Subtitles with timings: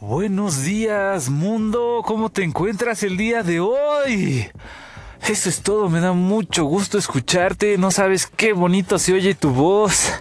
[0.00, 2.02] Buenos días, mundo.
[2.04, 4.46] ¿Cómo te encuentras el día de hoy?
[5.26, 7.78] Eso es todo, me da mucho gusto escucharte.
[7.78, 10.12] No sabes qué bonito se oye tu voz.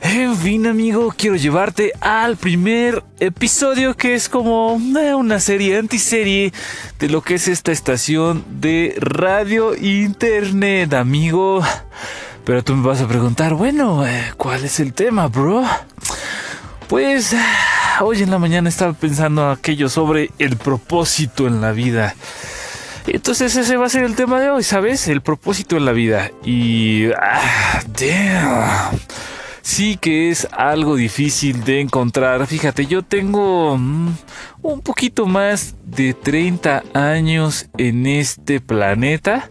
[0.00, 6.52] En fin, amigo, quiero llevarte al primer episodio que es como eh, una serie antiserie
[6.98, 11.62] de lo que es esta estación de radio internet, amigo.
[12.44, 15.62] Pero tú me vas a preguntar, bueno, eh, ¿cuál es el tema, bro?
[16.88, 17.32] Pues
[18.04, 22.14] hoy en la mañana estaba pensando aquello sobre el propósito en la vida.
[23.06, 25.08] Entonces ese va a ser el tema de hoy, ¿sabes?
[25.08, 26.30] El propósito en la vida.
[26.44, 27.10] Y...
[27.20, 27.80] Ah,
[29.62, 32.46] sí que es algo difícil de encontrar.
[32.46, 34.08] Fíjate, yo tengo mm,
[34.62, 39.50] un poquito más de 30 años en este planeta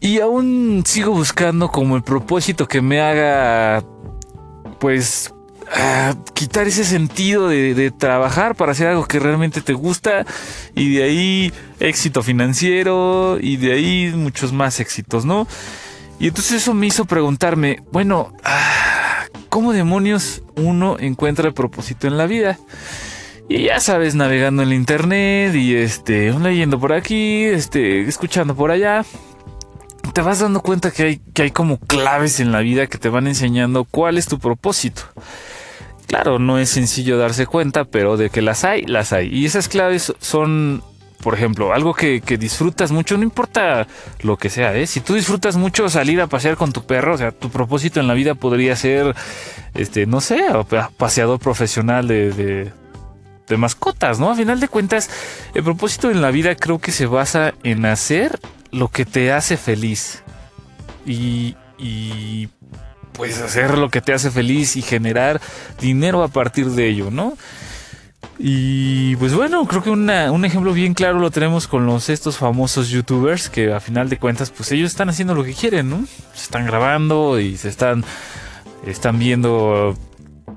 [0.00, 3.82] y aún sigo buscando como el propósito que me haga
[4.78, 5.32] pues
[6.34, 10.24] quitar ese sentido de, trabajar para hacer algo que realmente te gusta
[10.74, 15.46] y de ahí éxito financiero y de ahí muchos más éxitos, ¿no?
[16.20, 18.84] Y entonces eso me hizo preguntarme, bueno, ah,
[19.54, 22.58] ¿Cómo demonios uno encuentra el propósito en la vida?
[23.48, 28.72] Y ya sabes, navegando en el internet y este, leyendo por aquí, este, escuchando por
[28.72, 29.04] allá,
[30.12, 33.08] te vas dando cuenta que hay, que hay como claves en la vida que te
[33.08, 35.02] van enseñando cuál es tu propósito.
[36.06, 39.28] Claro, no es sencillo darse cuenta, pero de que las hay, las hay.
[39.28, 40.82] Y esas claves son
[41.24, 43.86] por ejemplo, algo que, disfrutas mucho, no importa
[44.20, 44.86] lo que sea, ¿eh?
[44.86, 48.08] si tú disfrutas mucho salir a pasear con tu perro, o sea, tu propósito en
[48.08, 49.16] la vida podría ser,
[49.72, 50.44] este, no sé,
[50.98, 52.70] paseador profesional de,
[53.48, 54.32] de, mascotas, ¿no?
[54.32, 55.08] A final de cuentas,
[55.54, 58.38] el propósito en la vida creo que se basa en hacer
[58.70, 60.22] lo que te hace feliz.
[61.06, 62.48] Y, y
[63.14, 65.40] pues hacer lo que te hace feliz y generar
[65.80, 67.36] dinero a partir de ello, ¿no?
[68.38, 73.48] Y pues bueno, creo que un ejemplo bien claro lo tenemos con estos famosos youtubers
[73.48, 76.04] que a final de cuentas pues ellos están haciendo lo que quieren, ¿no?
[76.34, 78.04] Se están grabando y se están,
[78.84, 79.96] están viendo,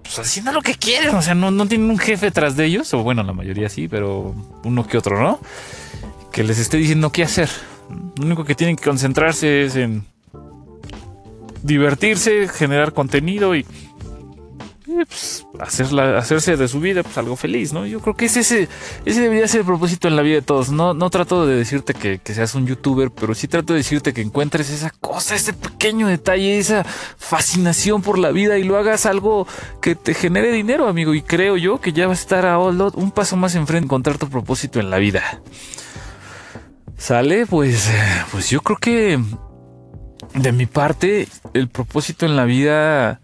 [0.01, 2.91] pues haciendo lo que quieren, o sea, no, no tienen un jefe tras de ellos,
[2.95, 5.39] o bueno, la mayoría sí, pero uno que otro, ¿no?
[6.31, 7.49] Que les esté diciendo qué hacer.
[8.17, 10.05] Lo único que tienen que concentrarse es en
[11.63, 13.65] divertirse, generar contenido y
[15.05, 17.85] pues, hacerse de su vida pues, algo feliz, ¿no?
[17.85, 20.69] Yo creo que ese, ese debería ser el propósito en la vida de todos.
[20.71, 24.21] No, no trato de decirte que, seas un youtuber, pero sí trato de decirte que
[24.21, 29.47] encuentres esa cosa, ese pequeño detalle, esa fascinación por la vida y lo hagas algo
[29.81, 31.13] que te genere dinero, amigo.
[31.13, 34.29] Y creo yo que ya vas a estar a un paso más enfrente encontrar tu
[34.29, 35.41] propósito en la vida.
[36.97, 37.45] ¿Sale?
[37.45, 37.89] Pues,
[38.31, 39.19] pues yo creo que
[40.37, 43.19] de mi parte, el propósito en la vida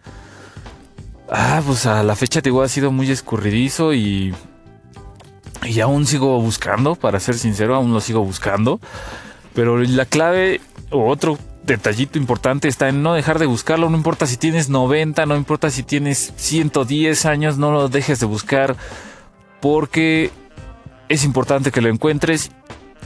[1.35, 4.35] Ah, pues a la fecha te digo, ha sido muy escurridizo y.
[5.65, 8.79] Y aún sigo buscando, para ser sincero, aún lo sigo buscando.
[9.55, 13.89] Pero la clave, o otro detallito importante, está en no dejar de buscarlo.
[13.89, 18.27] No importa si tienes 90, no importa si tienes 110 años, no lo dejes de
[18.27, 18.75] buscar.
[19.59, 20.29] Porque
[21.09, 22.51] es importante que lo encuentres.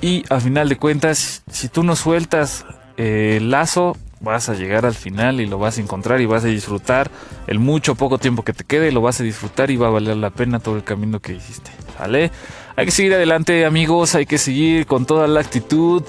[0.01, 2.66] Y a final de cuentas, si tú no sueltas
[2.97, 6.47] el lazo, vas a llegar al final y lo vas a encontrar y vas a
[6.47, 7.12] disfrutar
[7.46, 10.18] el mucho poco tiempo que te quede, lo vas a disfrutar y va a valer
[10.18, 11.72] la pena todo el camino que hiciste.
[12.00, 12.31] ¿Vale?
[12.75, 16.03] Hay que seguir adelante amigos, hay que seguir con toda la actitud.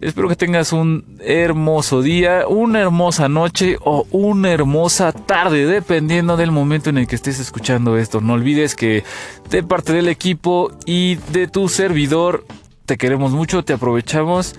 [0.00, 6.50] Espero que tengas un hermoso día, una hermosa noche o una hermosa tarde, dependiendo del
[6.50, 8.22] momento en el que estés escuchando esto.
[8.22, 9.04] No olvides que
[9.50, 12.46] de parte del equipo y de tu servidor,
[12.86, 14.54] te queremos mucho, te aprovechamos.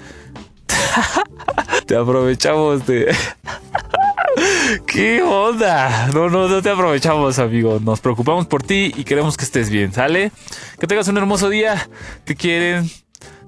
[1.85, 3.15] te aprovechamos de...
[4.87, 6.07] ¿Qué onda?
[6.13, 7.79] No, no, no te aprovechamos, amigo.
[7.79, 10.31] Nos preocupamos por ti y queremos que estés bien, ¿sale?
[10.79, 11.87] Que tengas un hermoso día.
[12.25, 12.89] Te quieren.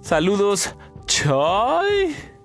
[0.01, 0.75] Saludos.
[1.05, 2.36] Chai.